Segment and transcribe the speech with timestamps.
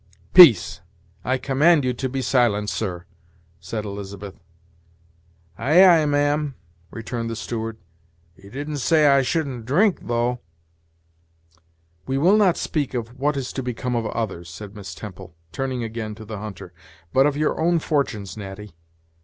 [0.33, 0.81] "Peace
[1.23, 3.05] I command you to be silent, sir!"
[3.59, 4.33] said Elizabeth.
[5.59, 6.55] "Ay, ay, ma'am,"
[6.89, 7.77] returned the steward.
[8.35, 10.39] "You didn't say I shouldn't drink, though."
[12.07, 15.83] "We will not speak of what is to become of others," said Miss Temple, turning
[15.83, 16.73] again to the hunter
[17.13, 18.75] "but of your own fortunes, Natty.